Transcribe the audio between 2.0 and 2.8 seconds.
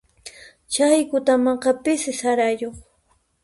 sarayuq.